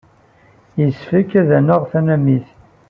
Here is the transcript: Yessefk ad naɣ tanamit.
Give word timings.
Yessefk 0.81 1.31
ad 1.41 1.49
naɣ 1.65 1.81
tanamit. 1.91 2.47